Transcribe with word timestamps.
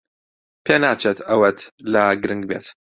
پێناچێت 0.65 1.19
ئەوەت 1.29 1.59
لا 1.93 2.05
گرنگ 2.21 2.43
بێت. 2.49 2.65